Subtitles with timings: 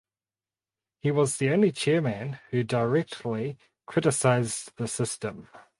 [0.97, 5.47] He was the only chairman who directly criticised the system.